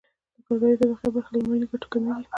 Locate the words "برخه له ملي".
1.15-1.65